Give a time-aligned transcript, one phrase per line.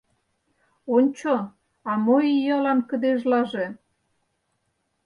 [0.95, 1.33] —Ончо,
[1.89, 3.65] а мо иялан кыдежлаже?..